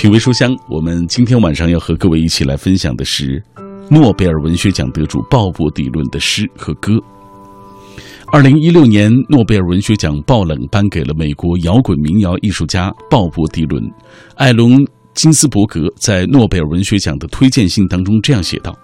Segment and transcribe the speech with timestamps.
[0.00, 3.38] 品味书香，我们今天晚上要和各位一起来分享的是
[3.90, 6.98] 诺贝尔文学奖得主鲍勃迪伦的诗和歌。
[8.32, 13.84] 二零一六年，诺贝尔文学奖爆冷颁给了美国摇滚民谣艺术家鲍勃迪伦。
[14.36, 14.78] 艾隆·
[15.12, 18.74] 金斯伯格在诺贝尔文学奖的推荐信当中这样写道：“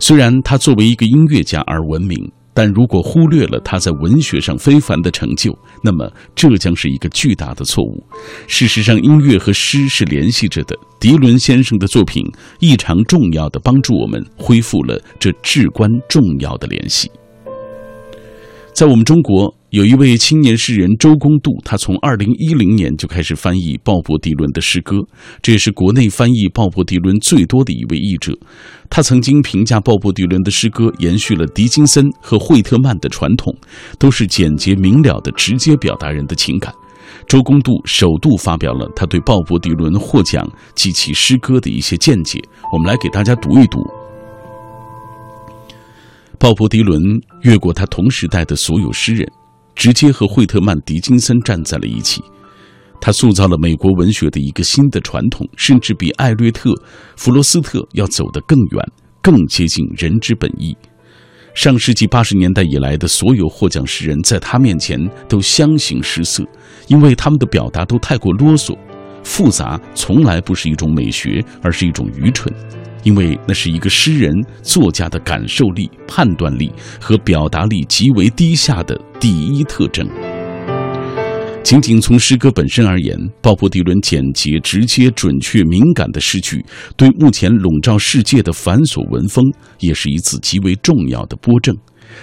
[0.00, 8.02] 虽然他作为一个音乐家而闻名。”但如果忽略了他在文学上非凡的成就，那么这将是一个巨大的错误。
[8.46, 10.74] 事实上，音乐和诗是联系着的。
[10.98, 12.24] 迪伦先生的作品
[12.58, 17.10] 异常重要的帮助我们恢复了这至关重要的联系。
[18.72, 24.96] 在我们中国，有一位青年诗人周公度，他从二零一零年就开始翻译鲍勃迪伦的诗歌，
[25.42, 28.32] 这也是国内翻译鲍勃迪伦最多的一位译者。
[28.88, 33.52] 他曾经评价鲍勃迪伦的诗歌延续了狄金森和惠特曼的传统，
[33.98, 36.72] 都是简洁明了的直接表达人的情感。
[37.26, 42.40] 周公度首度发表了他对鲍勃迪伦获奖及其诗歌的一些见解，
[42.72, 43.80] 我们来给大家读一读。
[46.38, 47.02] 鲍勃迪伦
[47.42, 49.28] 越过他同时代的所有诗人，
[49.76, 52.20] 直接和惠特曼、狄金森站在了一起。
[53.00, 56.74] 他塑造了美国文学的一个新的传统，甚至比艾略特、
[57.16, 58.84] 弗罗斯特要走得更远，
[59.22, 60.74] 更接近人之本意。
[61.54, 66.42] 上世纪八十年代以来的所有获奖诗人，在他面前都相形失色，
[66.88, 68.76] 因为他们的表达都太过啰嗦、
[69.26, 72.50] 复杂，从来不是一种美学，而是一种愚蠢。
[73.02, 80.08] 因为那是一个诗人、作家的感受力、判断力和表达力极为低下的第一特征。
[81.62, 86.64] 仅仅从诗歌本身而言，鲍勃迪伦简洁、直接、准确、敏感的诗句，
[86.96, 89.44] 对目前笼罩世界的繁琐文风，
[89.80, 91.76] 也是一次极为重要的拨正。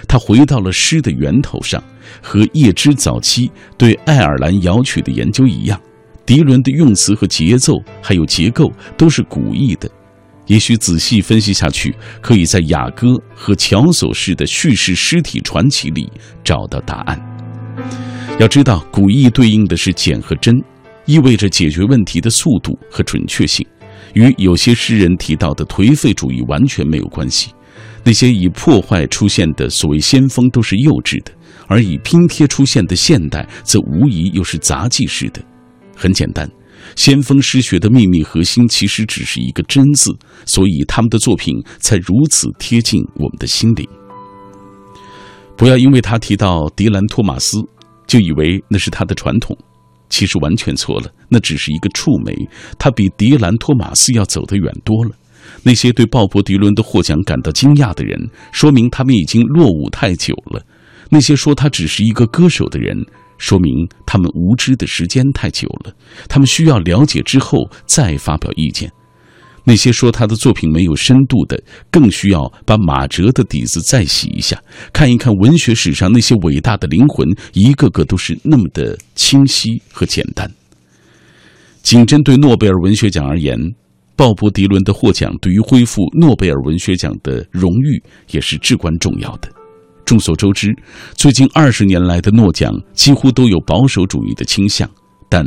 [0.07, 1.83] 他回到了诗的源头上，
[2.21, 5.79] 和叶芝早期对爱尔兰摇曲的研究一样，
[6.25, 9.89] 迪伦的用词和节奏还有结构都是古意的。
[10.47, 16.11] 也许仔细分析下去，可以在雅歌和乔叟式的叙事诗体传奇里
[16.43, 17.17] 找到答案。
[18.39, 20.61] 要知道，古意对应的是简和真，
[21.05, 23.65] 意味着解决问题的速度和准确性，
[24.13, 27.51] 与有些诗人提到的颓废主义完全没有关系。
[28.03, 31.31] 那些以破坏出现的所谓先锋都是幼稚的，
[31.67, 35.41] 而以拼贴出现的现代则无疑又是杂技式的。
[36.03, 36.49] 很简单。
[36.97, 40.11] 先锋诗学的秘密核心其实只是一个“真”字，
[40.45, 43.87] 所以他们的作品才如此贴近我们的心灵。
[45.55, 47.61] 不要因为他提到迪兰·托马斯，
[48.05, 49.57] 就以为那是他的传统，
[50.09, 51.09] 其实完全错了。
[51.29, 52.35] 那只是一个触媒，
[52.77, 55.11] 他比迪兰·托马斯要走得远多了。
[55.63, 60.61] 那些对鲍勃·迪伦的获奖感到惊讶的人，说明他们已经落伍太久了；
[61.09, 62.97] 那些说他只是一个歌手的人。
[63.37, 65.93] 说明他们无知的时间太久了，
[66.27, 68.91] 他们需要了解之后再发表意见。
[69.65, 71.57] 那些说他的作品没有深度的，
[71.89, 74.61] 更需要把马哲的底子再洗一下，
[74.91, 80.51] 看一看文学史上那些伟大的灵魂，一个个都是那么的清晰和简单。
[81.81, 83.57] 仅针对诺贝尔文学奖而言，
[84.17, 89.49] 鲍勃迪伦的获奖对于恢复诺贝尔文学奖的荣誉也是至关重要的。
[90.05, 90.75] 众所周知，
[91.15, 94.89] 最近二十年来的诺奖几乎都有保守主义的倾向，
[95.29, 95.45] 但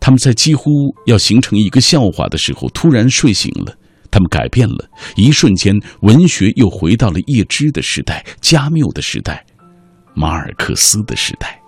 [0.00, 0.70] 他们在几乎
[1.06, 3.76] 要形成一个笑话的时候突然睡醒了，
[4.10, 9.44] 他们改变了，一瞬间，文学又回到了叶芝的时代、加缪的时代、
[10.14, 11.60] 马尔克斯的时代。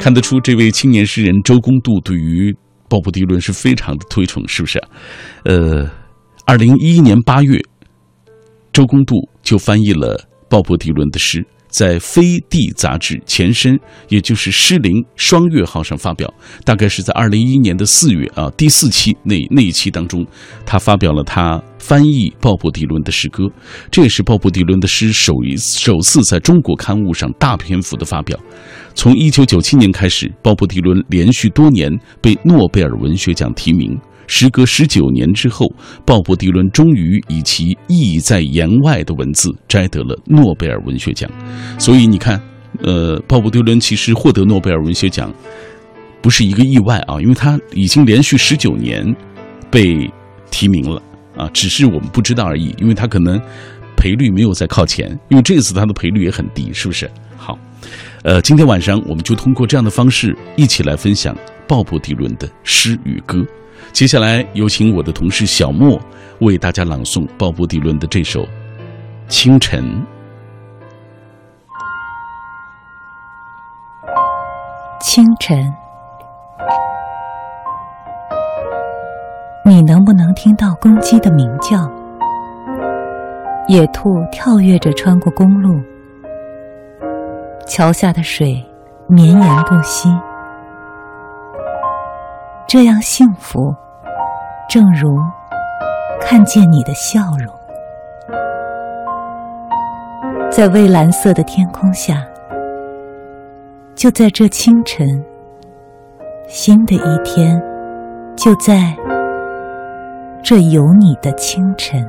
[0.00, 2.56] 看得出，这位青年诗人周公度对于
[2.88, 4.82] 鲍勃迪伦是非常的推崇，是不是？
[5.44, 5.88] 呃，
[6.46, 7.60] 二零一一年八月。
[8.72, 9.16] 周公度
[9.50, 13.76] 就翻译了鲍勃迪伦的诗，在《飞地》杂志前身，
[14.08, 16.32] 也就是《诗林》双月号上发表。
[16.64, 20.24] 大概是在二零一一年的四月啊，第四期那那一期当中，
[20.64, 23.42] 他发表了他翻译鲍勃迪伦的诗歌。
[23.90, 28.38] 这也是鲍勃迪伦的诗首一首次在中国刊物上大篇幅的发表。
[28.94, 31.90] 从一九九七年开始，鲍勃迪伦连续多年
[32.22, 33.98] 被诺贝尔文学奖提名。
[34.32, 35.66] 时隔十九年之后，
[36.06, 41.28] 鲍勃迪伦终于以其意在言外的文字摘得了诺贝尔文学奖。
[41.80, 42.40] 所以你看，
[42.84, 45.34] 呃，鲍勃迪伦其实获得诺贝尔文学奖
[46.22, 49.04] 不是一个意外啊，因为他已经连续十九年
[49.68, 50.08] 被
[50.48, 51.02] 提名了
[51.36, 53.36] 啊，只是我们不知道而已，因为他可能
[53.96, 57.10] 赔率没有在靠前，因为这次他的赔率也很低，是不是？
[57.36, 57.58] 好，
[58.22, 61.36] 呃，今天晚上我们就通过这样的方式一起来分享
[61.66, 63.44] 鲍勃迪伦的诗与歌。
[63.92, 66.00] 接下来有请我的同事小莫
[66.40, 68.40] 为大家朗诵鲍勃迪伦的这首
[69.28, 69.84] 《清晨》。
[75.02, 75.58] 清晨，
[79.64, 81.90] 你能不能听到公鸡的鸣叫？
[83.66, 85.80] 野兔跳跃着穿过公路，
[87.66, 88.64] 桥下的水
[89.08, 90.08] 绵延不息。
[92.72, 93.74] 这样幸福，
[94.68, 95.18] 正如
[96.20, 97.52] 看见你的笑容，
[100.48, 102.24] 在蔚蓝色的天空下，
[103.96, 105.20] 就在这清晨，
[106.46, 107.60] 新的一天，
[108.36, 108.96] 就在。
[110.40, 112.08] 这有你的清晨，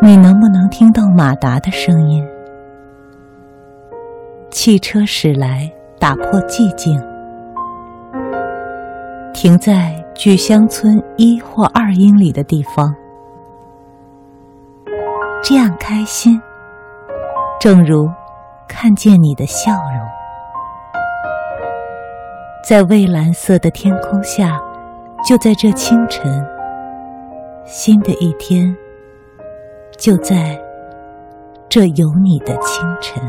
[0.00, 2.26] 你能不能听到马达的声音？
[4.60, 7.00] 汽车驶来，打破寂静，
[9.32, 12.92] 停在距乡村一或二英里的地方，
[15.44, 16.42] 这样开心，
[17.60, 18.10] 正如
[18.66, 20.08] 看见你的笑容。
[22.64, 24.60] 在蔚蓝色的天空下，
[25.24, 26.44] 就在这清晨，
[27.64, 28.76] 新的一天，
[29.96, 30.60] 就在
[31.68, 33.22] 这有你的清晨。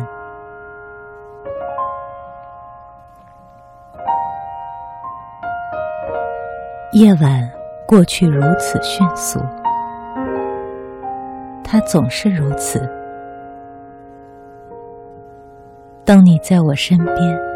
[6.94, 7.50] 夜晚
[7.88, 9.40] 过去如此迅速，
[11.64, 12.80] 它总是如此。
[16.04, 17.50] 当你在我身边。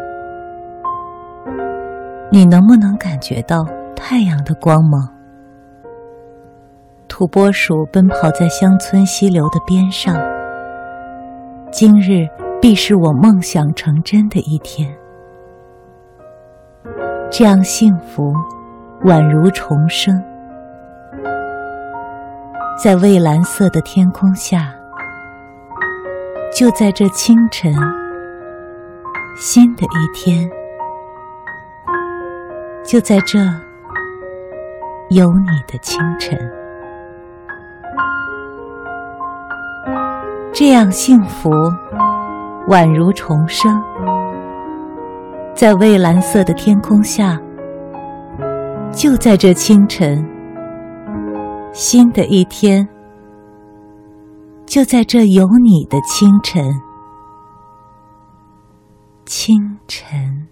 [2.30, 3.64] 你能不能感觉到
[3.94, 5.08] 太阳的光芒？
[7.06, 10.16] 土拨鼠奔跑在乡村溪流的边上。
[11.70, 12.26] 今日
[12.64, 14.90] 必是我梦想成真的一天。
[17.30, 18.32] 这样幸福，
[19.02, 20.18] 宛如重生。
[22.82, 24.74] 在蔚蓝色的天空下，
[26.56, 27.70] 就在这清晨，
[29.36, 30.48] 新的一天。
[32.82, 33.40] 就在这
[35.10, 36.38] 有你的清晨，
[40.50, 41.50] 这样幸福，
[42.68, 43.82] 宛如重生。
[45.54, 47.40] 在蔚蓝色的天空下，
[48.92, 50.24] 就在这清晨，
[51.72, 52.88] 新的一天，
[54.66, 56.64] 就在这有你的清晨，
[59.24, 60.48] 清晨。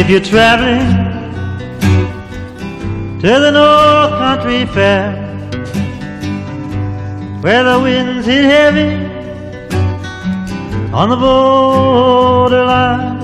[0.00, 0.86] If you're traveling
[3.18, 5.10] to the North Country Fair,
[7.40, 8.94] where the winds hit heavy
[10.92, 13.18] on the borderline,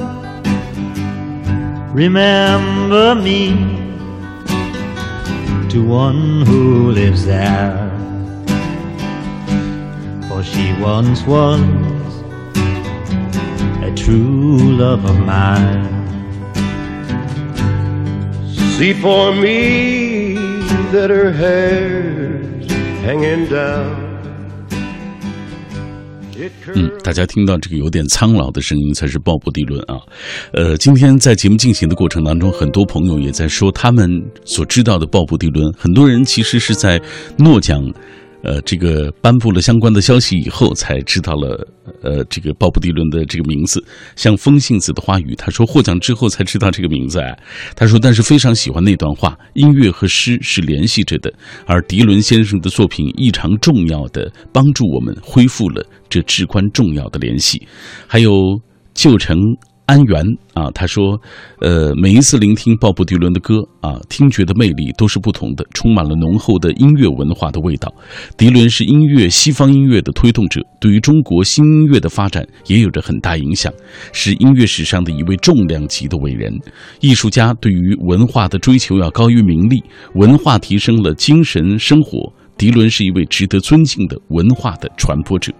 [1.94, 3.50] remember me
[5.68, 7.88] to one who lives there.
[10.28, 11.60] For she once was
[13.80, 16.03] a true love of mine.
[18.76, 20.34] See for me
[20.90, 22.66] that her hair's
[23.06, 24.02] hanging down.
[26.74, 29.94] 嗯，大家听到这个有点苍老的声音，才是鲍勃迪伦啊。
[30.52, 34.10] 呃，今天在节目进行的过程当中，很多朋友也在说他们
[34.44, 35.72] 所知道的鲍勃迪伦。
[35.78, 37.00] 很多人其实是在
[37.38, 37.80] 诺奖。
[38.44, 41.66] 呃，这个颁布了相关的消息以后，才知道了，
[42.02, 43.82] 呃，这个鲍勃迪伦的这个名字。
[44.16, 47.18] 像风信子的花语，他说获奖之后才知道这个名字。
[47.20, 47.36] 哎，
[47.74, 51.32] 他说，但是非常喜欢那段话：音乐和诗是联系着的，
[51.66, 57.66] 而迪伦先生的作品异常重要的帮助我们恢复了这至关重要的联系。
[58.06, 58.30] 还有
[58.92, 59.36] 旧城。
[59.86, 60.24] 安源
[60.54, 61.20] 啊，他说，
[61.60, 67.92] 呃，每一次聆听鲍勃迪伦的歌啊，听觉的魅力都是不同的，充满了浓厚的音乐文化的味道。
[68.38, 73.70] 迪伦是音乐西方音乐的推动者，对于中国新音乐的发展也有着很大影响，
[74.12, 76.50] 是音乐史上的一位重量级的伟人。
[77.00, 79.82] 艺术家对于文化的追求要高于名利，
[80.14, 82.32] 文化提升了精神生活。
[82.56, 85.52] 迪伦是一位值得尊敬的文化的传播者。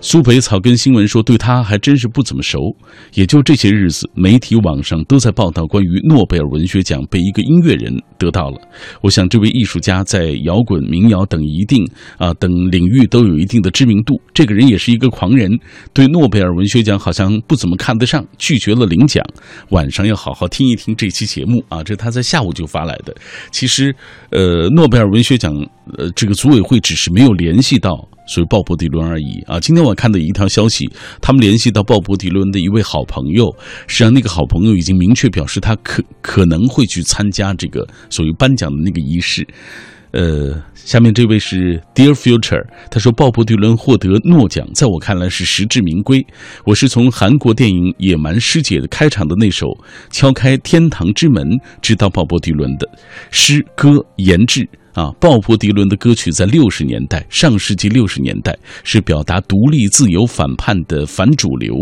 [0.00, 2.74] 苏培草根新闻说，对他还真是不怎么熟。
[3.14, 8.58] 也就这些日子，媒体网上都在报道关于诺贝尔文学奖被一个音乐人得到了。
[9.00, 11.86] 我想，这位艺术家在摇滚、民谣等一定
[12.18, 14.20] 啊等领域都有一定的知名度。
[14.34, 15.50] 这个人也是一个狂人，
[15.92, 19.24] 对诺贝尔文学奖好像不怎么看得上，拒绝了领奖。
[19.70, 23.14] 晚上要好好听一听这期节目啊，这他在下午就发来的。
[23.50, 23.94] 其实，
[24.30, 25.52] 呃，诺贝尔文学奖
[25.96, 28.08] 呃这个组委会只是没有联系到。
[28.28, 29.60] 所以鲍勃迪伦而已啊！
[29.60, 30.84] 今天我看到一条消息，
[31.20, 33.54] 他们联系到鲍勃迪伦的一位好朋友，
[33.86, 39.46] 实际上那个好朋友已经明确表示他可可能会去参加这个所谓颁奖的那个仪式。
[40.12, 46.24] 呃，下面这位是 Dear Future，他说鲍勃迪伦获得诺奖，在我看来是实至名归。
[46.64, 49.66] 我是从韩国电影《野蛮师姐》的开场的那首
[50.10, 51.46] 《敲开天堂之门》
[51.82, 52.88] 知道鲍勃迪伦的
[53.30, 54.66] 诗歌言志。
[54.96, 61.74] 啊，鲍勃迪伦的歌曲在六十年代，上世纪六十年代是表达独立、自由、反叛的反主流、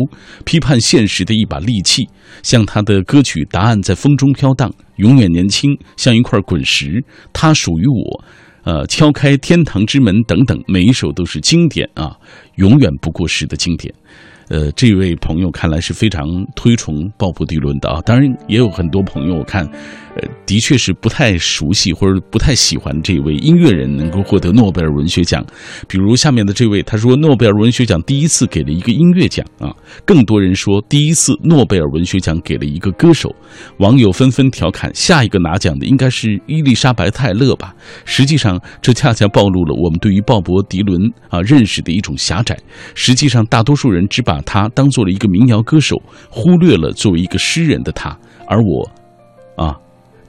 [0.44, 2.08] 批判现实的一把利器。
[2.42, 6.86] 像他的歌曲《答案在风中飘荡》，《永远年轻》，像一块滚石，
[7.32, 8.24] 《他属于我》，
[8.64, 12.16] 呃，敲开天堂之门等等，每一首都是经典啊，
[12.56, 13.94] 永远不过时的经典。
[14.48, 19.64] 呃，这位朋友看来是非常推崇鲍勃迪伦的啊，当然也有很多朋友我看。
[20.16, 25.44] 呃，的确是不太熟悉或者不太喜欢这位音乐人能够获得诺贝尔文学奖。
[25.88, 33.34] 比如下面的这位，他说诺贝尔文学奖第一次给了一个音乐奖啊，更多人说第一次诺贝尔文学奖给了一个歌手。
[33.78, 37.74] 网友纷纷调侃，下一个拿奖的应该是伊丽莎白泰勒吧？
[38.04, 42.56] 实际上，这恰恰暴露了我们对于鲍勃迪伦啊认识的一种狭窄。
[42.94, 48.16] 实际上，大多数人只把他当做了一个民谣歌手，忽略了作为一个诗人的他。
[48.46, 48.88] 而我，
[49.56, 49.76] 啊。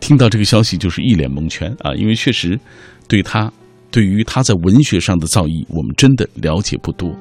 [0.05, 2.59] 听到这个消息就是一脸蒙圈啊，因为确实，
[3.07, 3.51] 对他，
[3.89, 7.11] 对于他在文学上的造诣，我们真的了解不多。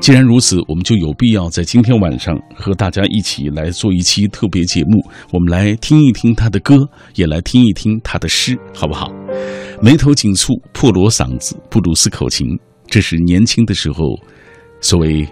[0.00, 6.76] 既然如此，我们就有必要在今天晚上和大家一起来做一期特别节目，我们来听一听他的歌，
[7.14, 9.12] 也来听一听他的诗，好不好？
[9.82, 12.48] 眉头紧蹙，破锣嗓子，布鲁斯口琴，
[12.86, 14.18] 这是年轻的时候
[14.80, 15.28] 所谓。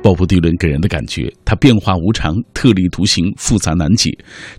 [0.00, 4.10] 鲍勃迪伦给人的感觉，他变化无常、特立独行、复杂难解。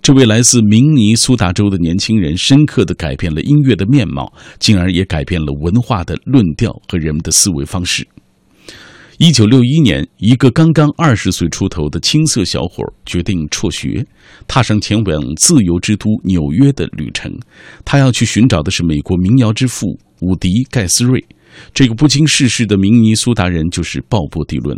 [0.02, 8.06] 这位来自明尼苏达州的年轻人，深刻地改变了音乐的面貌，进而也改变了文化的论调和人们的思维方式。
[9.16, 14.06] 一九六一年，一个刚刚二十岁出头的青涩小伙决定辍学，
[14.46, 17.30] 踏上前往自由之都纽约的旅程。
[17.84, 19.86] 他要去寻找的是美国民谣之父
[20.20, 21.22] 伍迪·盖斯瑞。
[21.72, 24.76] 这个不经世事的明尼苏达人就是鲍勃迪伦，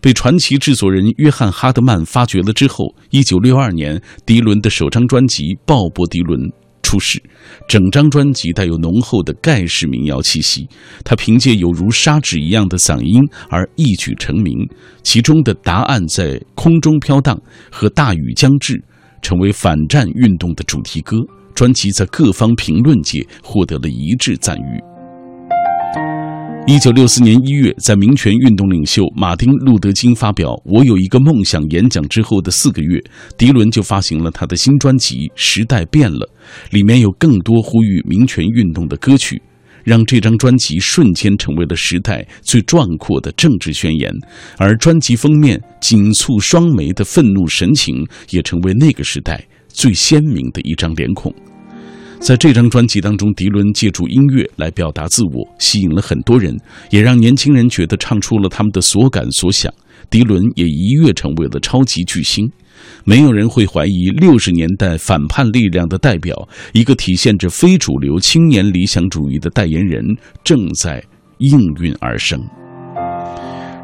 [0.00, 6.40] 被传奇制作人约翰哈德曼发掘了之后，一九六二年，迪伦的首张专辑《鲍勃迪伦》
[6.82, 7.22] 出世，
[7.68, 10.66] 整张专辑带有浓厚的盖世民谣气息。
[11.04, 13.20] 他凭借有如砂纸一样的嗓音
[13.50, 14.54] 而一举成名，
[15.02, 17.36] 其中的《答案在空中飘荡》
[17.70, 18.74] 和《大雨将至》
[19.20, 21.16] 成为反战运动的主题歌。
[21.54, 24.87] 专辑在各方评论界获得了一致赞誉。
[26.70, 33.02] 一九六四年一月，在民权运动领袖马丁·路德·金发表《我有一个梦想》演讲之后的四个月，
[33.38, 36.30] 迪伦就发行了他的新专辑《时代变了》，
[36.74, 39.40] 里面有更多呼吁民权运动的歌曲，
[39.82, 44.12] 让这张专辑瞬间成为了时代最壮阔的政治宣言。
[44.58, 51.34] 而专辑封面紧蹙双眉的愤怒神情，也成为那个时代最鲜明的一张脸孔。
[52.20, 56.54] 在这张专辑当中，迪伦借助音乐来表达自我，吸引了很多人，
[56.90, 59.72] 也让年轻人觉得唱出了他们的所感所想。
[60.10, 62.46] 迪伦也一跃成为了超级巨星，
[63.04, 66.36] 没有人会怀疑六十年代反叛力量的代表，
[66.72, 70.04] 一个体现着非主流青年理想主义的代言人
[70.44, 71.02] 正在
[71.38, 72.38] 应运而生。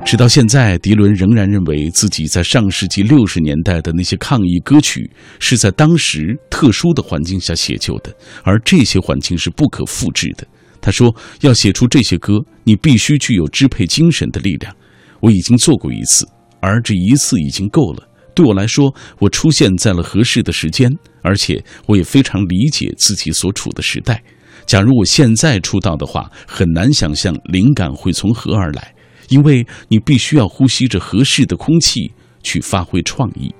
[0.04, 10.46] 直到现在，迪伦仍然认为自己在上世纪六十年代的那些抗议歌曲是在当时特殊的环境下写就的，而这些环境是不可复制的。
[10.80, 12.34] 他说：“要写出这些歌，
[12.64, 14.72] 你必须具有支配精神的力量。
[15.20, 16.28] 我已经做过一次，
[16.60, 18.06] 而这一次已经够了。
[18.34, 20.90] 对我来说，我出现在了合适的时间，
[21.22, 24.22] 而且我也非常理解自己所处的时代。
[24.66, 28.93] 假如我现在出道的话，很难想象灵感会从何而来。”
[29.28, 32.12] 因为你必须要呼吸着合适的空气
[32.42, 33.54] 去发挥创意。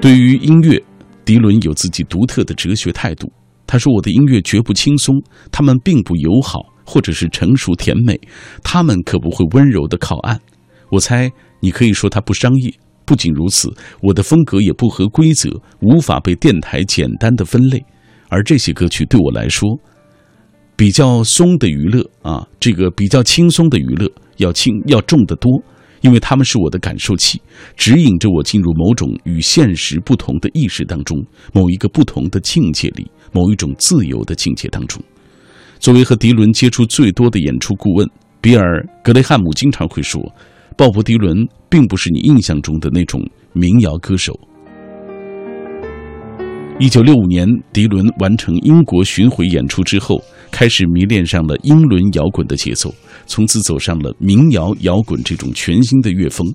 [0.00, 0.80] 对于音乐，
[1.24, 3.32] 迪伦有自己独特的哲学态度。
[3.66, 5.14] 他说：“我的音乐绝不轻松，
[5.50, 8.18] 他们并不友好，或者是成熟甜美，
[8.62, 10.40] 他们可不会温柔的靠岸。
[10.90, 11.30] 我猜
[11.60, 12.72] 你可以说它不商业。
[13.04, 13.70] 不仅如此，
[14.00, 17.84] 我的风格也不合规则，无法被电台简单的分类。
[18.28, 19.68] 而这些歌曲对我来说。”
[20.78, 25.60] 比较松的娱乐啊，这个比较轻松的娱乐要轻要重得多，
[26.02, 27.42] 因为它们是我的感受器，
[27.76, 31.20] 指引着我进入某种与现实不同的意识当中，
[31.52, 35.02] 某一个不同的境界里，某一种自由的境界当中。
[35.80, 38.08] 作为和迪伦接触最多的演出顾问，
[38.40, 40.22] 比尔·格雷汉姆经常会说
[40.78, 43.20] ：“鲍勃·迪伦并不是你印象中的那种
[43.52, 44.38] 民谣歌手。”
[46.80, 52.94] 一九六五年，迪伦完成英国巡回演出之后，开始迷恋上了英伦摇滚的节奏，
[53.26, 56.46] 从此走上了民谣摇滚这种全新的乐风。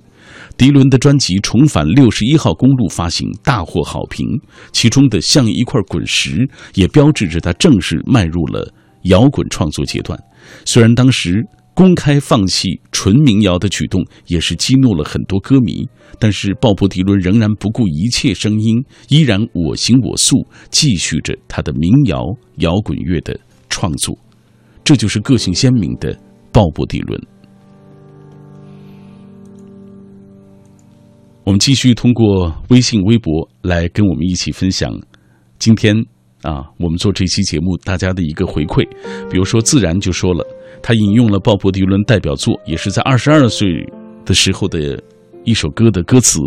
[0.56, 4.26] 迪伦的专辑《重返六十一号公路》发行大获好评，
[4.72, 6.36] 其中的《像一块滚石》
[6.74, 8.72] 也标志着他正式迈入了
[9.02, 10.18] 摇滚创作阶段。
[10.64, 11.42] 虽然当时，
[11.74, 15.86] 公开放弃纯民谣的举动也是激怒了很多歌迷，
[16.18, 22.22] 但是鲍勃迪伦仍然不顾一切声音，依然我行我素，继续着他的民谣
[22.58, 23.38] 摇滚乐的
[23.74, 24.16] 创作。
[24.84, 26.16] 这就是个性鲜明的
[26.52, 27.20] 鲍勃迪伦。
[31.42, 34.96] 我们继续通过微信、微博来跟我们一起分享
[35.58, 35.96] 今天
[36.42, 38.86] 啊，我们做这期节目大家的一个回馈。
[39.28, 40.46] 比如说，自然就说了。
[40.86, 43.68] 他引用了鲍勃迪伦代表作，也是在二十二岁
[44.26, 45.02] 的时候的
[45.42, 46.38] 一首歌的歌词。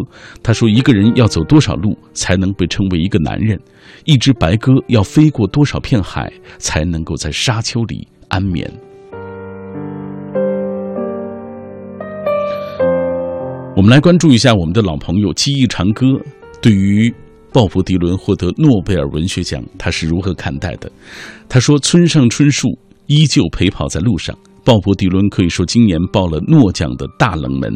[0.43, 3.60] 他说：“一个人要走多少路才能被称为一个男人？
[4.07, 8.65] 一只白鸽要飞过多少片海才能够在沙丘里安眠？”
[13.75, 16.07] 我们来关注一下我们的老朋友记忆长歌
[16.61, 17.13] 对于
[17.51, 20.89] 鲍勃迪伦获得诺贝尔文学奖他是如何看待的？
[21.49, 22.69] 他说：“村上春树。”
[23.07, 24.37] 依旧陪跑在路上。
[24.65, 27.71] 鲍勃迪伦可以说今年报了诺奖的大冷门，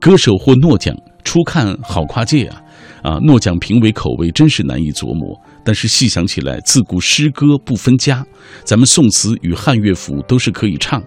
[0.00, 2.60] 歌手获诺奖，初看好跨界啊！
[3.04, 5.38] 啊，诺奖评委口味真是难以琢磨。
[5.62, 8.26] 但是细想起来，自古诗歌不分家，
[8.64, 11.04] 咱们宋词与汉乐府都是可以唱。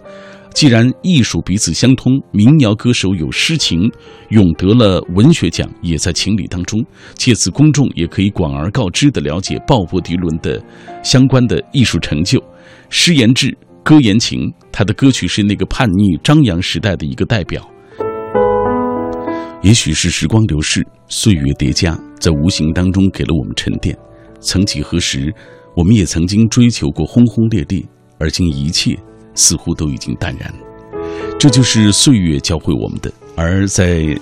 [0.53, 3.91] 既然艺术彼此相通，民谣歌手有诗情，
[4.29, 6.83] 勇得了文学奖也在情理当中。
[7.15, 10.63] 借此，公众也可以广而告之的了解鲍勃迪伦的
[11.03, 12.39] 相关的艺术成就。
[12.89, 17.67] 诗言志，歌言情，他的歌曲是那个叛逆张扬时代的一个代表。
[19.63, 23.97] 也许是时光流逝，岁月叠加，在无形当中给了我们沉淀。
[24.39, 25.33] 曾几何时，
[25.75, 27.83] 我们也曾经追求过轰轰烈烈，
[28.19, 28.95] 而今一切
[29.33, 30.53] 似乎都已经淡然。
[31.39, 33.11] 这就是岁月教会我们的。
[33.35, 34.17] 而在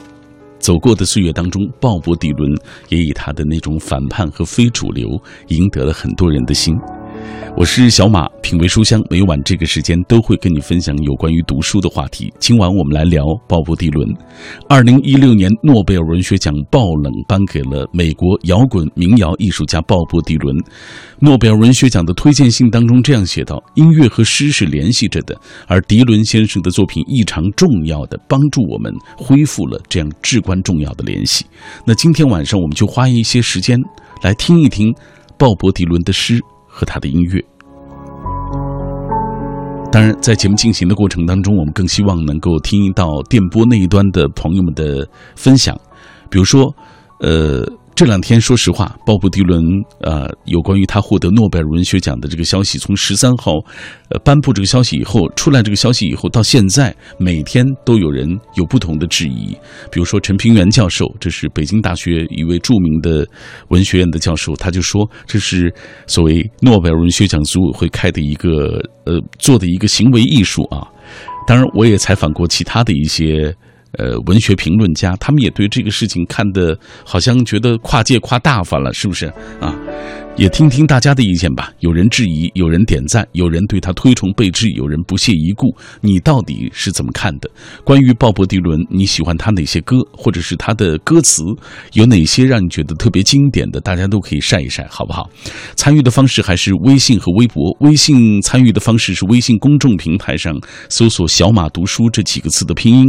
[0.58, 2.52] 走过的岁月当中，鲍勃迪伦
[2.90, 6.74] 也以他的那种反叛和非主流，赢得了很多人的心。
[7.58, 12.32] 我是小马，品味书香，每晚这个时间都会跟你分享有关于读书的话题。
[12.38, 14.06] 今晚我们来聊鲍勃迪伦。
[14.68, 20.54] 二零一六年诺贝尔文学奖爆冷颁给了美国摇滚民谣艺术家鲍勃迪伦。
[21.18, 25.34] 诺贝尔文学奖的推荐信当中这样写道：音乐和诗是联系着的，
[25.66, 31.46] 而迪伦先生的作品异常重要的帮助我们恢复了这样至关重要的联系。
[31.86, 33.80] 那今天晚上我们就花一些时间
[34.22, 34.94] 来听一听
[35.38, 36.42] 鲍勃迪伦的诗。
[36.76, 37.42] 和他的音乐，
[39.90, 45.08] 当然，在节目进行的过程当中，我们更希望能够听到电波那一端的朋友们的
[45.38, 45.74] 分享，
[46.30, 46.76] 比如说，
[47.22, 47.66] 呃。
[47.96, 49.64] 这两天，说实话，鲍勃迪伦，
[50.02, 53.54] 呃，有关于他获得诺贝尔文学奖的这个消息，从十三号，
[54.10, 59.56] 呃，颁布这个消息以后，出来这个消息以后，到现在，每天都有人有不同的质疑。
[59.90, 63.26] 比如说陈平原教授，这是北京大学一位著名的
[63.70, 65.74] 文学院的教授，他就说这是
[66.06, 70.86] 所谓诺贝尔文学奖组委会开的一个，呃，做的一个行为艺术啊。
[71.48, 73.56] 当然，我也采访过其他的一些。
[73.98, 79.26] 呃，文学评论家他们也对这个事情看的，好像觉得跨界跨大发了，是不是
[79.60, 79.76] 啊？
[80.38, 81.72] 也听听大家的意见吧。
[81.80, 85.74] 有人质疑，有人点赞，有人对他推崇备至，有人不屑一顾。
[86.02, 87.50] 你到底是怎么看的？
[87.86, 91.42] 关于鲍勃迪伦，你喜欢他哪些歌，或者是他的歌词
[91.94, 93.80] 有哪些让你觉得特别经典的？
[93.80, 95.30] 大家都可以晒一晒，好不好？
[95.78, 97.72] 参与的方式还是微信和微博。
[97.80, 100.54] 微信参与的方式是微信公众平台上
[100.90, 103.08] 搜索“小马读书”这几个字的拼音。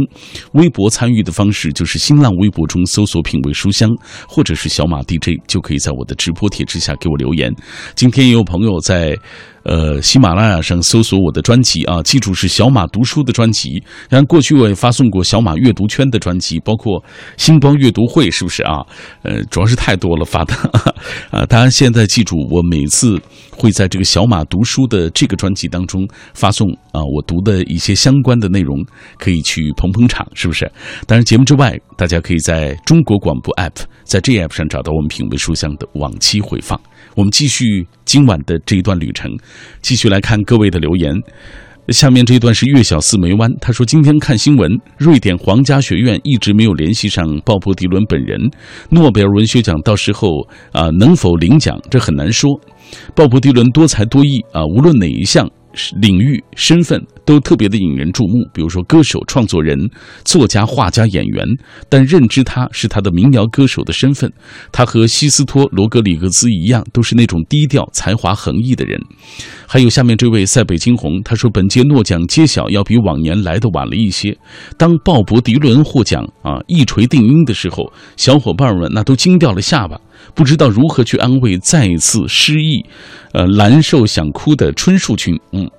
[0.53, 3.89] 微博参与的方式就是新浪微博中搜索“品味书香”
[4.29, 7.16] 或者是“小马 DJ”，就可以在我的直播帖之下给我。
[7.17, 7.53] 留言，
[7.95, 9.17] 今天也有朋友在，
[9.67, 13.83] 呃，喜马拉雅上搜索我的专辑啊，记住是小马读书的专辑。
[14.09, 17.03] 然后过去我也发送过小马阅读圈的专辑，包括
[17.35, 18.79] 星光阅读会，是不是啊？
[19.23, 20.53] 呃，主要是太多了发的
[21.31, 21.45] 啊。
[21.47, 23.19] 大家现在记住，我每次
[23.51, 28.77] 会在这个小马读书的这个专辑当中发送啊，我读的一些相关的内容，
[29.19, 30.71] 可以去捧捧场，是不是？
[31.05, 36.79] 当然，节目之外，大家可以在中国广播 app，在这 app 上找到我们品味书香的往期回放。
[37.15, 39.29] 我们继续今晚的这一段旅程，
[39.81, 41.13] 继续来看各位的留言。
[41.89, 48.39] 下面这一段是月小四梅湾，他说：“今天看新闻，瑞典皇家学院一直没有联系上鲍勃迪伦本人。
[48.89, 50.29] 诺贝尔文学奖到时候
[50.71, 52.49] 啊能否领奖，这很难说。
[53.13, 55.45] 鲍勃迪伦多才多艺啊，无论哪一项。”
[56.01, 59.77] 领域身份都特别的引人注目，比如说歌手、创作人、
[60.25, 61.45] 作家、画家、演员，
[61.89, 64.31] 但认知他是他的民谣歌手的身份。
[64.71, 68.99] 他和西斯托罗格里格兹一样，都是那种低调、才华横溢的人。
[69.67, 74.37] 还有下面这位塞北惊鸿，他说本届诺奖揭晓要比往年来的晚了一些。
[74.77, 79.99] 当鲍勃迪伦获奖啊一锤定音的时候，小伙伴们那都惊掉了下巴，
[80.33, 82.85] 不知道如何去安慰再次失意。
[83.33, 85.69] 呃，难受想哭的春树君，嗯，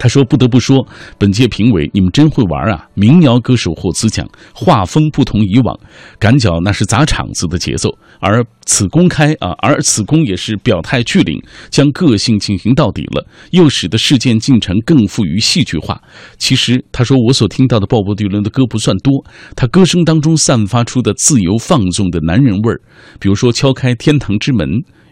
[0.00, 2.88] 他说：“不得不说，本届评委你们真会玩啊！
[2.94, 5.78] 民谣歌手获此奖，画风不同以往，
[6.18, 7.90] 赶脚那是砸场子的节奏。
[8.18, 16.00] 而此公开啊，而此公也是表态拒领，将个性进行到底了，又使得事件进程更富于戏剧化。
[16.38, 19.22] 其实，他说我所听到的鲍勃迪伦的歌不算多，
[19.54, 22.80] 他歌声当中散发出的自由放纵的男人味儿，
[23.18, 24.66] 比如说敲开天堂之门。”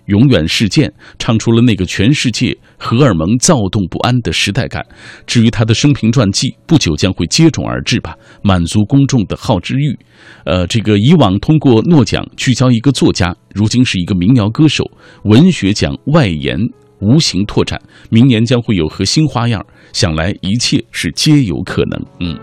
[0.08, 4.84] 永远事件唱出了那个全世界荷尔蒙躁动不安的时代感。
[5.26, 9.98] 至于他的生平传记，不久将会接踵而至吧，满足公众的好知欲。
[10.44, 14.84] 呃，这个以往通过诺奖聚焦一个作家，如今是一个民谣歌手，
[15.24, 16.58] 文学奖外延
[17.00, 17.80] 无形拓展，
[18.11, 19.64] 明年将会有何新花样？
[19.92, 22.00] 想来一切是皆有可能。
[22.20, 22.38] 嗯。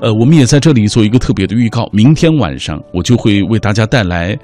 [0.00, 4.36] 呃，我们也在这里做一个特别的预告，明天晚上我就会为大家带来，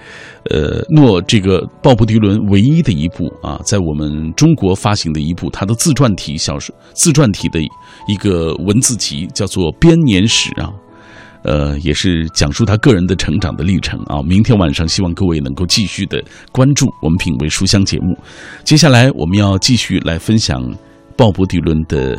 [0.48, 7.60] 呃，诺这个鲍勃迪伦唯一的一部啊，在我们中国发行的一部他的自传体小说、自传体的
[8.08, 10.72] 一个文字集，叫做《编年史》啊，
[11.42, 14.22] 呃，也是讲述他个人的成长的历程啊。
[14.22, 16.22] 明天晚上希望各位能够继续的
[16.52, 18.16] 关注我们品味书香节目。
[18.64, 20.62] 接下来我们要继续来分享
[21.16, 22.18] 鲍勃迪伦的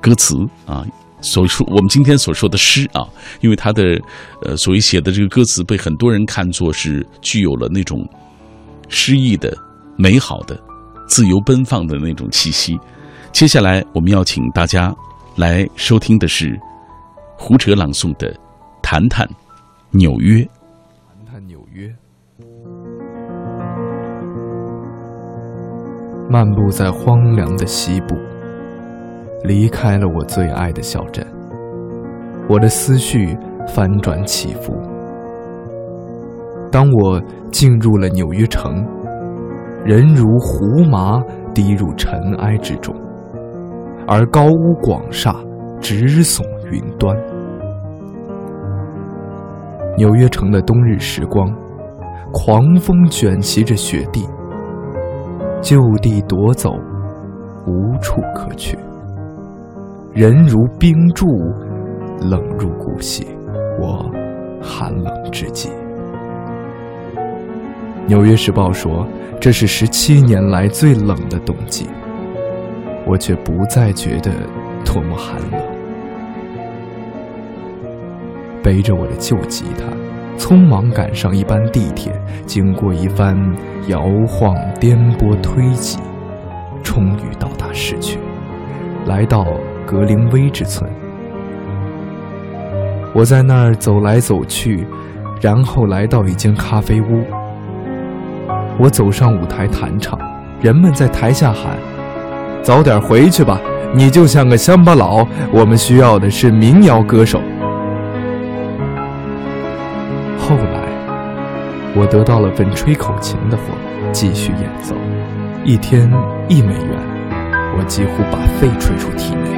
[0.00, 0.84] 歌词啊。
[1.22, 3.02] 所说我们今天所说的诗啊，
[3.40, 3.98] 因为他的
[4.42, 8.06] 呃所谓写的这个歌词被很多人看作是具有了那种
[8.88, 9.56] 诗意的、
[9.96, 10.56] 美好的、
[11.08, 12.78] 自由奔放的那种气息。
[13.32, 14.94] 接下来我们要请大家
[15.36, 16.56] 来收听的是
[17.36, 18.32] 胡哲朗诵的
[18.88, 19.28] 《谈谈
[19.90, 20.44] 纽约》。
[21.08, 21.92] 谈谈纽约，
[26.30, 28.14] 漫步在荒凉的西部。
[29.42, 31.26] 离开了我最爱的小镇，
[32.48, 34.72] 我的思绪翻转起伏。
[36.70, 37.20] 当我
[37.50, 38.86] 进入了纽约城，
[39.84, 41.20] 人如胡麻
[41.52, 42.94] 滴入尘埃之中，
[44.06, 45.34] 而高屋广厦
[45.80, 47.16] 直耸云端。
[49.96, 51.50] 纽约城的冬日时光，
[52.30, 54.28] 狂风卷袭着雪地，
[55.62, 56.70] 就地夺走，
[57.66, 58.78] 无处可去。
[60.12, 61.26] 人如冰柱，
[62.20, 63.24] 冷入骨血，
[63.80, 64.04] 我
[64.60, 65.70] 寒冷至极。
[68.06, 69.06] 《纽约时报》说
[69.40, 71.88] 这是十七年来最冷的冬季，
[73.06, 74.30] 我却不再觉得
[74.84, 75.75] 多么寒冷。
[78.66, 79.84] 背着我的旧吉他，
[80.36, 82.12] 匆忙赶上一班地铁，
[82.46, 83.38] 经过一番
[83.86, 86.00] 摇晃、颠簸、推挤，
[86.82, 88.18] 终于到达市区，
[89.06, 89.46] 来到。
[89.86, 90.90] 格林威治村，
[93.14, 94.84] 我在那儿走来走去，
[95.40, 97.22] 然后来到一间咖啡屋。
[98.80, 100.18] 我走上舞台弹唱，
[100.60, 101.76] 人们在台下喊
[102.64, 103.60] ：“早点回去吧，
[103.94, 105.24] 你就像个乡巴佬。
[105.52, 107.40] 我们需要的是民谣歌手。”
[111.98, 113.62] 我得到了份吹口琴的活，
[114.12, 114.94] 继续演奏，
[115.64, 116.12] 一天
[116.46, 116.90] 一美元，
[117.74, 119.48] 我几乎把肺吹出体内。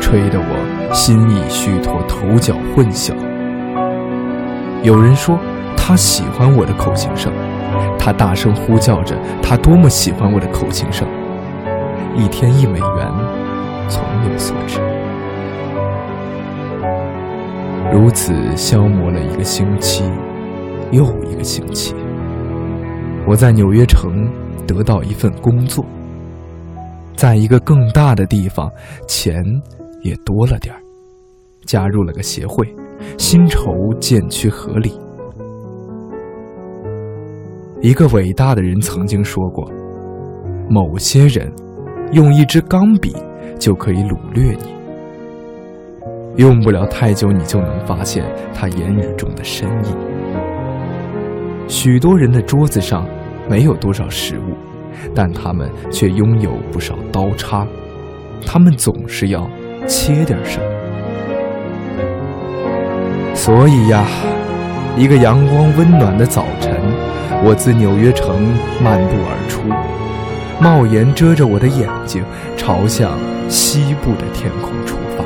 [0.00, 3.12] 吹得我心意虚脱，头脚混淆。
[4.82, 5.38] 有人说
[5.76, 7.30] 他喜欢我的口琴声，
[7.98, 11.06] 他大声呼叫着他多么喜欢我的口琴声。
[12.16, 13.12] 一天一美元，
[13.86, 14.80] 从有所知。
[17.92, 20.10] 如此消磨了一个星期，
[20.92, 21.94] 又一个星期。
[23.26, 24.30] 我在纽约城
[24.66, 25.84] 得到一份工作，
[27.16, 28.70] 在一个更大的地方，
[29.06, 29.42] 钱。
[30.02, 30.80] 也多了点儿，
[31.66, 32.64] 加入了个协会，
[33.18, 34.92] 薪酬渐趋合理。
[37.82, 39.68] 一个伟大的人曾经说过
[40.70, 41.52] ：“某些人
[42.12, 43.12] 用一支钢笔
[43.58, 44.72] 就可以掳掠你，
[46.36, 48.24] 用不了太久，你就能发现
[48.54, 49.88] 他言语中的深意。”
[51.68, 53.06] 许多人的桌子上
[53.48, 54.56] 没有多少食物，
[55.14, 57.66] 但他们却拥有不少刀叉。
[58.46, 59.48] 他们总是要
[59.86, 60.64] 切点什么。
[63.34, 64.06] 所以呀，
[64.96, 66.74] 一个阳光温暖的早晨，
[67.44, 68.34] 我自纽约城
[68.82, 69.62] 漫步而出，
[70.62, 72.24] 帽檐遮着我的眼睛，
[72.56, 73.12] 朝向
[73.48, 75.24] 西部的天空出发。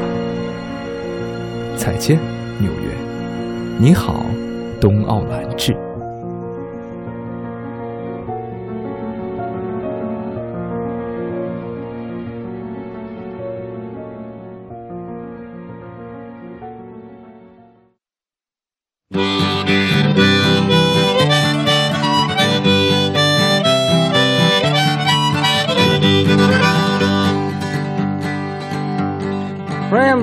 [1.76, 2.18] 再见，
[2.58, 2.90] 纽约！
[3.78, 4.26] 你好，
[4.80, 5.76] 东奥兰治。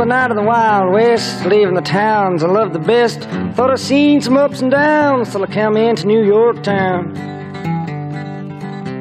[0.10, 3.22] Rambling out of the Wild West, leaving the towns I love the best.
[3.54, 7.14] Thought I'd seen some ups and downs till I come into New York town.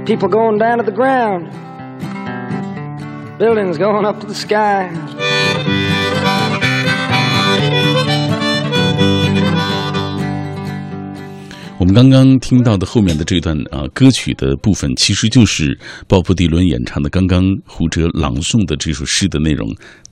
[0.04, 1.48] People going down to the ground,
[3.38, 4.90] buildings going up to the sky.
[11.80, 19.68] 我们刚刚听到的后面的这段啊歌曲的部分，其实就是鲍勃迪伦演唱的刚刚胡哲朗诵的这首诗的内容。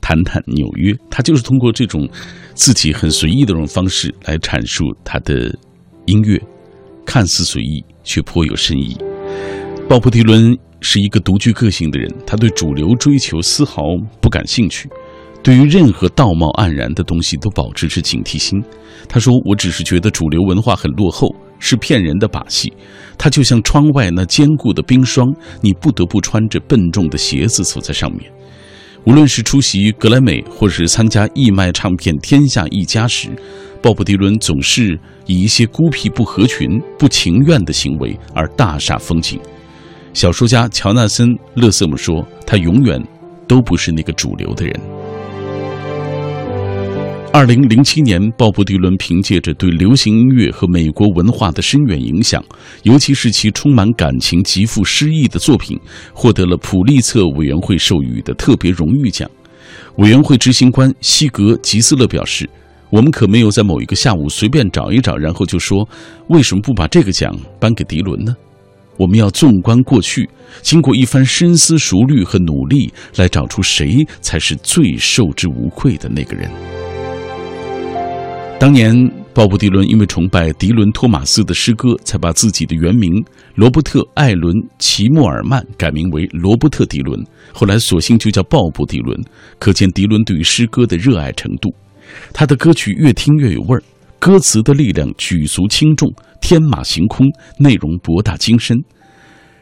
[0.06, 2.08] 谈谈纽约，他就是通过这种
[2.54, 5.52] 自己很随意的这种方式来阐述他的
[6.04, 6.40] 音乐，
[7.04, 8.96] 看似随意却颇有深意。
[9.88, 13.82] 鲍勃迪伦是一个独具个性的人，他对主流追求丝毫
[14.20, 14.88] 不感兴趣，
[15.42, 18.62] 对于任何道貌岸然的东西都保持着警惕心。
[19.08, 22.70] 他说：“我只是觉得主流文化很落后。”是骗人的把戏，
[23.16, 25.26] 它就像窗外那坚固的冰霜，
[25.62, 28.30] 你不得不穿着笨重的鞋子走在上面。
[29.06, 33.28] 无论是出席格莱美，或是参加义卖唱片《天下一家》时，
[33.80, 39.38] 鲍勃迪伦总是以一些孤僻、不合群、不情愿的行为而大煞风景。
[40.12, 43.00] 小说家乔纳森·勒瑟姆说：“他永远
[43.46, 44.80] 都不是那个主流的人。”
[47.36, 52.42] 二零零七年，鲍勃迪伦凭借着对流行音乐和美国文化的深远影响，
[52.84, 55.78] 尤其是其充满感情、极富诗意的作品，
[56.14, 59.30] 获得了普利策委员会授予的特别荣誉奖。
[59.98, 62.48] 委员会执行官西格吉斯勒表示
[62.88, 65.86] ：“我们可没有在某一个下午随便找一找，然后就说
[66.30, 68.34] 为什么不把这个奖颁给迪伦呢？
[68.96, 70.26] 我们要纵观过去，
[70.62, 76.50] 经过一番深思熟虑和努力，来找出谁才是最受之无愧的那个人。”
[78.58, 78.90] 当年，
[79.34, 83.22] 鲍勃迪伦因为崇拜迪伦·托马斯的诗歌，才把自己的原名
[83.54, 87.22] 罗伯特·艾伦·齐默尔曼改名为罗伯特·迪伦。
[87.52, 89.14] 后来，索性就叫鲍勃·迪伦。
[89.58, 91.72] 可见迪伦对于诗歌的热爱程度。
[92.32, 93.82] 他的歌曲越听越有味儿，
[94.18, 97.26] 歌词的力量举足轻重，天马行空，
[97.58, 98.76] 内容博大精深。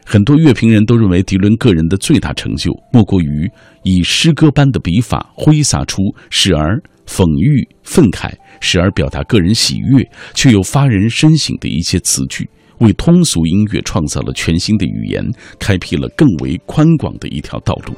[0.05, 3.51] 很多乐评人都认为，迪伦个人的最大成就，莫过于
[3.83, 8.31] 以诗歌般的笔法挥洒出时而讽喻、愤慨。
[8.61, 15.23] 时而表达个人喜悦，却又发人深省的一些词句，为通俗音乐创造了全新的语言，
[15.59, 17.93] 开辟了更为宽广的一条道路。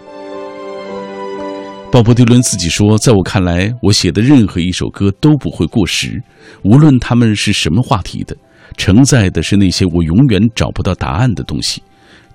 [1.91, 6.21] 鲍勃迪伦自己说：“在我看来，我写的任何一首歌都不会过时，
[6.63, 8.35] 无论他们是什么话题的，
[8.75, 11.81] 承载的是那些我永远找不到答案的东西。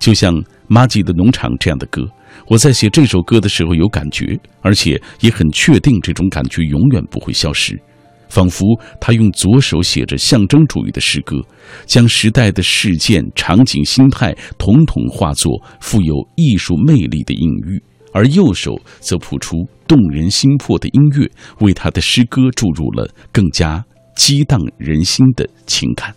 [0.03, 0.35] 就像
[0.67, 2.05] 《马吉的农场》这样的歌，
[2.47, 7.79] 我在写这首歌的时候有感觉，而且也很确定这种感觉永远不会消失。”
[8.27, 8.65] 仿佛
[8.99, 11.37] 他用左手写着象征主义的诗歌，
[11.85, 19.55] 将时代的事件、场景、心态统统化作富有艺术魅力的隐喻，而右手则谱出
[19.87, 21.25] 动人心魄的音乐，
[21.61, 23.81] 为他的诗歌注入了更加
[24.17, 26.13] 激荡人心的情感。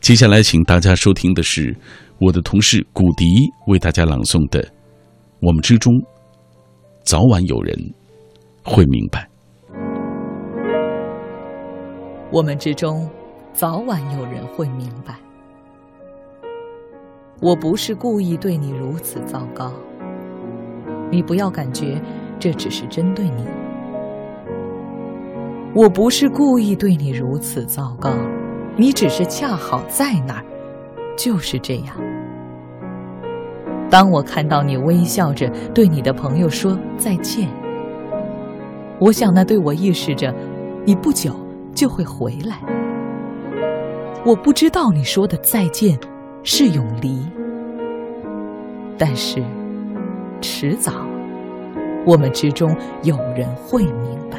[0.00, 1.76] 接下来，请大家收听的是
[2.24, 4.62] 我的同事古迪为大家朗诵的
[5.40, 5.92] 《我们之中，
[7.02, 7.76] 早晚有人
[8.62, 9.28] 会明白》。
[12.30, 13.10] 我们之中，
[13.52, 15.16] 早晚有人会明白。
[17.40, 19.72] 我不是故意对你如此糟糕，
[21.10, 22.00] 你不要感觉
[22.38, 23.44] 这只是针对你。
[25.74, 28.14] 我不是故意对你如此糟糕，
[28.76, 30.44] 你只是恰好在那儿，
[31.16, 31.96] 就是这样。
[33.92, 37.46] 当我看到你微笑着对你的朋友说再见，
[38.98, 40.34] 我想那对我意示着
[40.84, 41.32] 你不久。
[41.74, 42.58] 就会回来。
[44.26, 45.98] 我不知道你说的再见
[46.42, 47.26] 是永离，
[48.98, 49.42] 但是
[50.42, 50.92] 迟早
[52.04, 54.38] 我们之中有人会明白。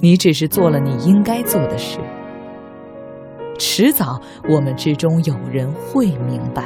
[0.00, 1.98] 你只是做了你应该做的事，
[3.58, 6.64] 迟早我们之中有人会明白。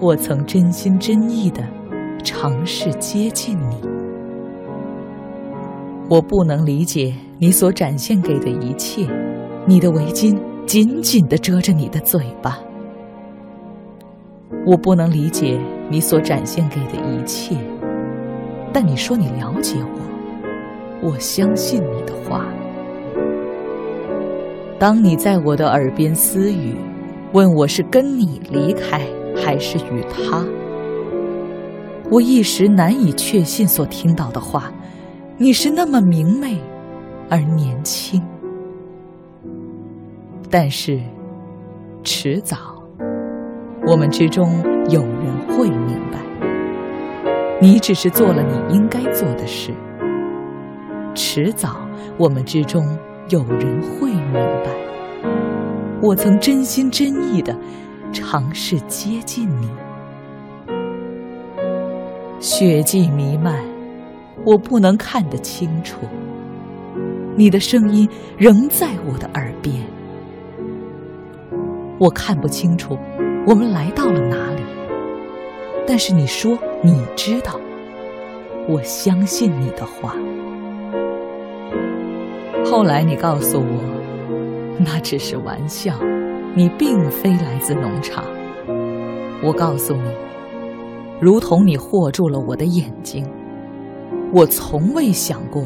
[0.00, 1.62] 我曾真心真意的
[2.22, 3.76] 尝试接近你。
[6.10, 9.06] 我不能理解你所展现给的一切，
[9.66, 12.58] 你的围巾紧紧的遮着你的嘴巴。
[14.66, 17.56] 我不能理解你所展现给的一切，
[18.72, 19.76] 但你说你了解
[21.02, 22.46] 我，我相信你的话。
[24.78, 26.74] 当你在我的耳边私语，
[27.32, 29.00] 问我是跟你离开
[29.34, 30.44] 还是与他，
[32.10, 34.72] 我一时难以确信所听到的话。
[35.36, 36.56] 你是那么明媚
[37.28, 38.22] 而年轻，
[40.48, 41.00] 但是
[42.04, 42.56] 迟早，
[43.84, 46.20] 我们之中有人会明白，
[47.60, 49.72] 你只是做了你应该做的事。
[51.16, 51.80] 迟早，
[52.16, 52.86] 我们之中
[53.28, 54.70] 有人会明白，
[56.00, 57.52] 我曾真心真意的
[58.14, 59.68] 尝试接近你，
[62.38, 63.60] 血迹弥漫。
[64.44, 66.06] 我不能看得清楚，
[67.34, 69.74] 你的声音仍在我的耳边。
[71.98, 72.98] 我看不清楚
[73.46, 74.62] 我们来到了哪里，
[75.86, 77.58] 但是你说你知道，
[78.68, 80.14] 我相信你的话。
[82.64, 85.94] 后来你告诉我，那只是玩笑，
[86.56, 88.24] 你并非来自农场。
[89.42, 90.10] 我告诉你，
[91.20, 93.26] 如同你护住了我的眼睛。
[94.32, 95.64] 我从未想过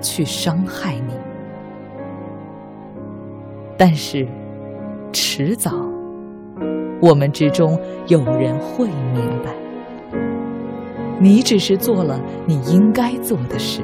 [0.00, 1.14] 去伤害你，
[3.76, 4.26] 但是
[5.12, 5.72] 迟早，
[7.00, 9.54] 我们之中有人会明白，
[11.18, 13.82] 你只是做了你应该做的事。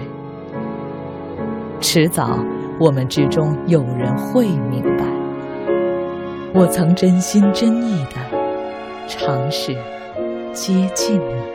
[1.81, 2.39] 迟早，
[2.79, 4.96] 我们之中有人会明白，
[6.59, 8.17] 我曾真心真意的
[9.07, 9.75] 尝试
[10.55, 11.46] 接近你。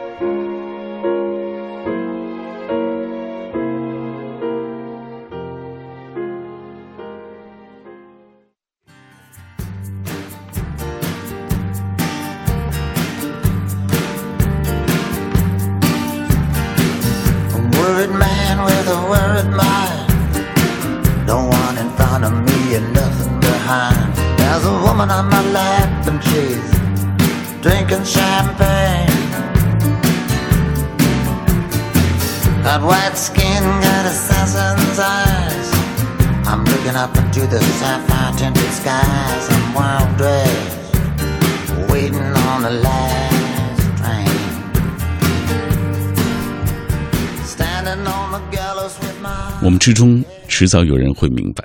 [49.81, 51.63] 之中迟早有人会明白，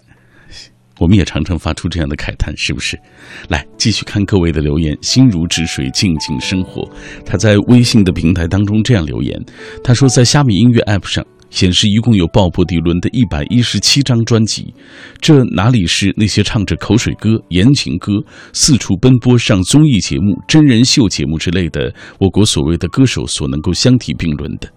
[0.99, 2.99] 我们也常常发出这样的慨叹，是不是？
[3.51, 4.97] 来，继续看各位的留言。
[5.03, 6.91] 心如止水，静静生活。
[7.27, 9.39] 他在微信的平台当中这样留言，
[9.85, 11.23] 他说在虾米音乐 App 上。
[11.49, 14.75] 显示一共有鲍勃迪伦的一百一十七张专辑，
[15.21, 18.15] 这哪里是那些唱着口水歌、言情歌、
[18.53, 24.69] 四处奔波上综艺节目、真人秀节目之类的我国所谓的歌手所能够相提并论的？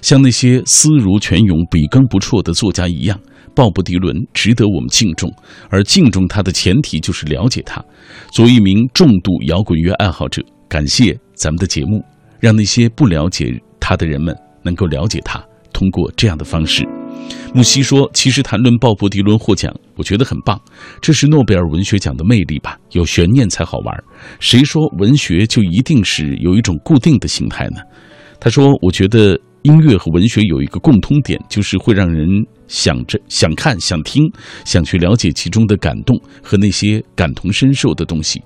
[0.00, 3.18] 像那些思如泉涌、笔耕不辍的作家一样，
[3.54, 5.32] 鲍勃迪伦值得我们敬重，
[5.70, 7.84] 而敬重他的前提就是了解他。
[8.30, 12.04] 作为一名重度摇滚乐爱好者，感谢咱们的节目，
[12.40, 15.42] 让那些不了解他的人们能够了解他。
[15.72, 16.86] 通过这样的方式，
[17.54, 20.60] 木西说：“其实谈论鲍勃迪伦获奖，我觉得很棒，
[21.00, 22.78] 这是诺贝尔文学奖的魅力吧？
[22.92, 24.04] 有悬念才好玩。
[24.38, 27.80] 谁说文学就一定是有一种固定的形态呢？”
[28.38, 32.26] 他说：“我觉得音乐和文学有一个共通点，就是会让人
[32.66, 34.22] 想着、想看、想听、
[34.64, 38.42] 想去了解其中的感动和那些感同身受的东西。”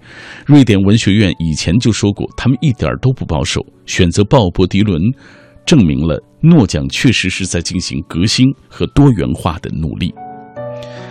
[0.46, 5.00] 瑞典文学院以前就说过，他们一点都不保守，选择鲍勃迪伦。
[5.64, 10.14] 证明了诺奖确实是在进行革新和多元化的努力。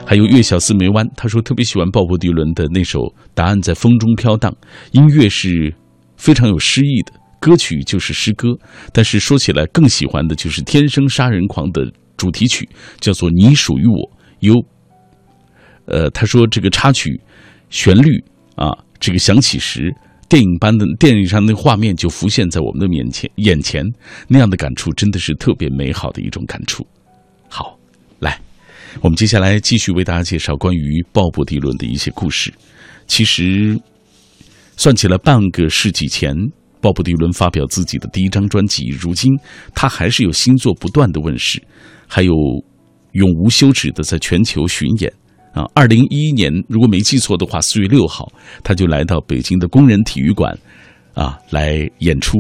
[0.06, 3.00] 还有月小四梅湾，他说特别喜欢鲍勃迪伦的那首
[3.34, 4.50] 《答案在风中飘荡》，
[4.92, 5.76] 音乐是
[6.16, 8.50] 非常有诗意的，歌曲就是诗歌。
[8.94, 12.68] 但是说起来更喜欢的就是《天生杀人狂》的主题曲，
[13.00, 13.94] 叫做《你属于我》。
[14.40, 14.54] 有，
[15.86, 17.20] 呃，他说这个插曲
[17.70, 18.24] 旋律
[18.56, 19.94] 啊，这个响起时。
[20.28, 23.86] 电影般的电影上的画面就浮现在我们的面前，眼前
[24.28, 26.86] 那样的感触真的是特别美好的一种感触。
[27.48, 27.78] 好，
[28.18, 28.42] 来，
[29.02, 32.52] 我们接下来继续为大家介绍关于鲍勃迪伦的一些故事。
[33.06, 33.80] 其实，
[34.76, 36.36] 算起来半个世纪前，
[36.86, 39.34] 鲍勃迪伦发表自己的第一张专辑，如今
[39.74, 41.60] 他还是有新作不断的问世，
[42.06, 42.32] 还有
[43.14, 45.12] 永无休止的在全球巡演。
[45.52, 48.32] 啊，二零一一年，如果没记错的话，四月六号，
[48.64, 50.56] 他就来到北京的工人体育馆，
[51.16, 52.38] 啊，来演出。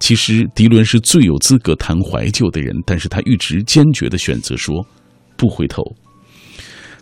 [0.00, 4.84] 其实迪伦是最有资格谈怀旧的人，但是他一直坚决的选择说
[5.36, 5.84] 不回头。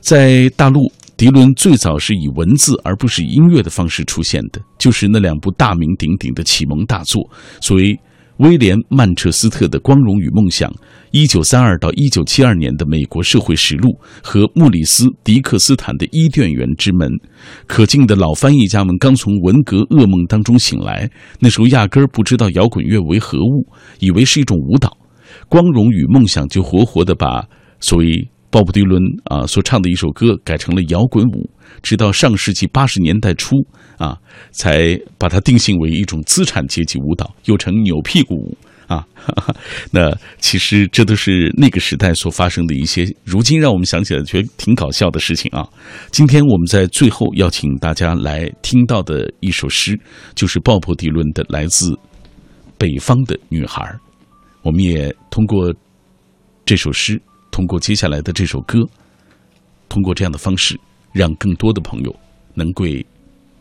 [0.00, 7.26] 在大陆，迪伦最早是以文字而不是音乐的方式出现的，就是那两部大名鼎鼎的启蒙大作，
[7.58, 7.98] 所谓
[8.36, 10.70] 威廉·曼彻斯特的《光荣与梦想》。
[11.12, 17.10] 一九三二到一九七二年的美国社会实录和莫里斯·迪克斯坦的伊甸园之门，
[17.66, 21.08] 可敬的老翻译家们刚从文革噩梦当中醒来，
[21.40, 23.66] 那时候压根儿不知道摇滚乐为何物，
[24.00, 24.94] 以为是一种舞蹈。
[25.48, 27.42] 光荣与梦想就活活的把
[27.80, 31.50] 所谓鲍勃迪伦啊所唱的一首歌改成了摇滚舞，
[31.82, 33.54] 直到上世纪八十年代初
[33.98, 34.16] 啊，
[34.50, 38.56] 才把它定性为一种资产阶级舞蹈，又称扭屁股舞。
[38.86, 39.54] 啊哈哈，
[39.92, 45.68] 那其实这都是那个时代所发生的一些，如今让我们想起来觉得挺搞笑的事情啊。
[46.10, 50.00] 今天我们在最后要请大家来听到的一首诗，
[50.34, 51.94] 就是鲍勃迪伦的《来自
[52.78, 53.82] 北方的女孩》。
[54.62, 55.74] 我们也通过
[56.64, 57.20] 这首诗，
[57.56, 58.86] 通过接下来的这首歌，
[59.88, 60.78] 通过这样的方式，
[61.12, 62.14] 让更多的朋友
[62.52, 62.84] 能够。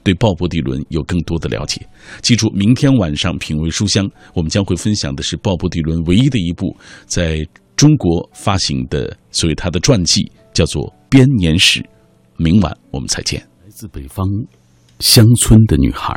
[0.03, 1.81] 对鲍勃迪伦有更多的了解。
[2.21, 6.75] 记住，明天晚上品味书香，我们将会分享的是鲍勃迪伦唯一的一部
[7.07, 7.43] 在
[7.75, 11.79] 中国发行的，所谓他的传记，叫做《编年史》。
[12.37, 13.39] 明晚我们再见。
[13.63, 14.27] 来自北方
[14.99, 16.13] 乡村的女孩，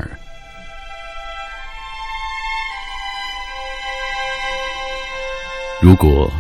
[5.81, 6.31] 如果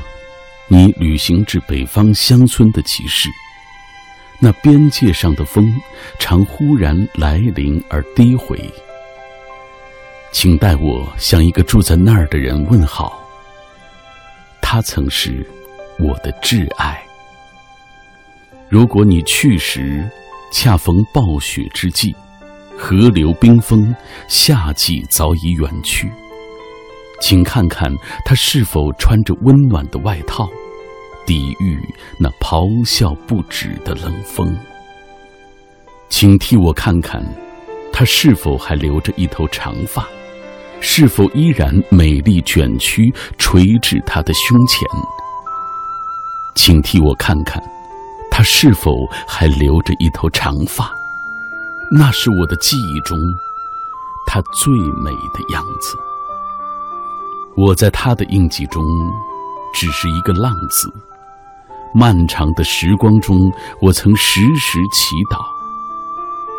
[0.68, 3.28] 你旅行至北方乡村的集市。
[4.38, 5.64] 那边界上的风，
[6.18, 8.58] 常忽然来临而低回。
[10.30, 13.26] 请代我向一个住在那儿的人问好。
[14.60, 15.44] 他曾是
[15.98, 17.02] 我的挚爱。
[18.68, 20.06] 如果你去时
[20.52, 22.14] 恰逢暴雪之际，
[22.76, 23.92] 河流冰封，
[24.28, 26.12] 夏季早已远去，
[27.20, 27.92] 请看看
[28.24, 30.48] 他是否穿着温暖的外套。
[31.26, 31.78] 抵御
[32.18, 34.56] 那咆哮不止的冷风，
[36.08, 37.22] 请替我看看，
[37.92, 40.08] 她是否还留着一头长发，
[40.80, 44.88] 是否依然美丽卷曲垂至她的胸前。
[46.54, 47.62] 请替我看看，
[48.30, 48.90] 她是否
[49.26, 50.90] 还留着一头长发，
[51.92, 53.18] 那是我的记忆中
[54.26, 54.72] 她最
[55.04, 55.94] 美的样子。
[57.58, 58.80] 我在他的印记中，
[59.74, 60.88] 只是一个浪子。
[61.92, 63.36] 漫长的时光中，
[63.82, 65.40] 我曾时时祈祷，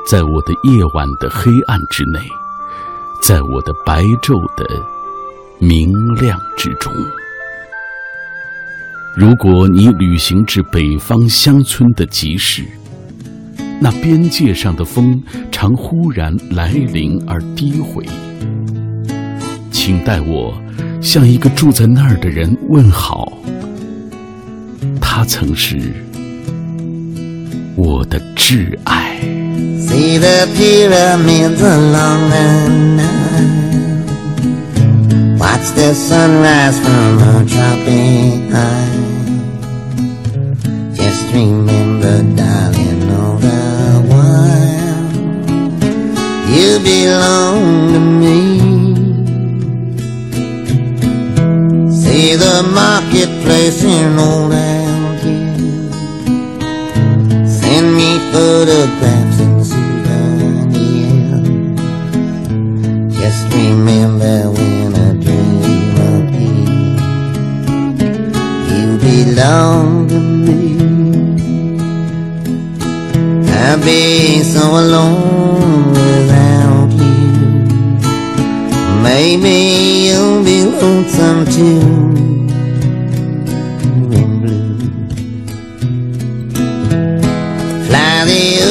[0.05, 2.19] 在我的夜晚的黑暗之内，
[3.21, 4.67] 在我的白昼的
[5.57, 6.91] 明亮之中。
[9.15, 12.65] 如果你旅行至北方乡村的集市，
[13.79, 18.05] 那边界上的风常忽然来临而低回，
[19.71, 20.53] 请带我
[21.01, 23.31] 向一个住在那儿的人问好。
[24.99, 25.93] 他曾是
[27.75, 29.19] 我的挚爱。
[29.89, 33.69] See the pyramids along the Nile.
[35.37, 38.99] Watch the sunrise from a tropic high.
[40.93, 43.59] Just remember, darling, all the
[44.09, 45.09] while
[46.53, 48.68] you belong to me.
[52.29, 55.95] The marketplace in old Algiers.
[57.59, 60.75] Send me photographs and souvenirs.
[63.17, 66.55] Just remember when I dream of you,
[68.69, 70.59] you belong to me.
[73.51, 77.31] I'll be so alone without you.
[79.01, 79.55] Maybe
[80.09, 82.08] you'll be lonesome too.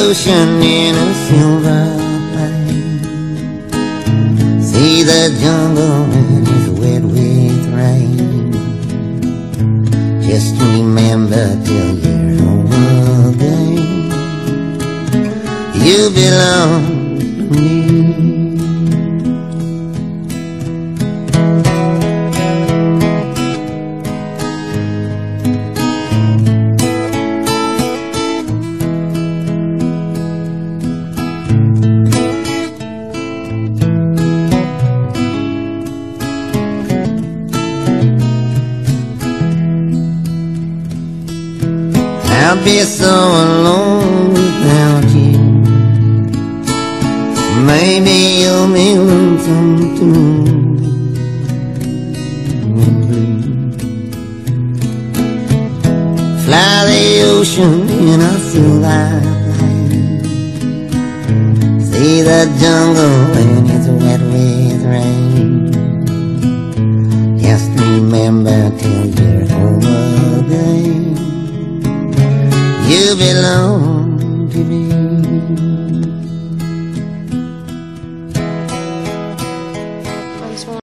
[0.09, 1.85] Ocean in a silver
[2.31, 2.99] plane.
[4.59, 6.08] See the jungle